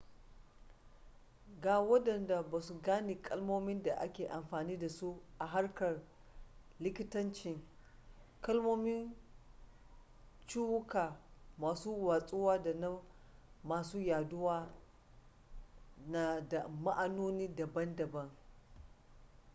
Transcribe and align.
ga 1.61 1.79
wadanda 1.79 2.41
ba 2.43 2.61
sa 2.61 2.73
gane 2.83 3.21
kalmomin 3.21 3.83
da 3.83 3.95
ake 3.99 4.27
amfani 4.27 4.77
da 4.79 4.89
su 4.89 5.21
a 5.39 5.45
harkar 5.47 6.01
likitancin 6.79 7.61
kalmomin 8.41 9.15
ciwuka 10.47 11.19
masu 11.57 12.05
watsuwa 12.05 12.63
da 12.63 12.73
na 12.73 13.01
masu 13.63 13.99
yaduwa 13.99 14.73
na 16.07 16.41
da 16.41 16.67
ma'anoni 16.67 17.47
daban-daban 17.47 18.31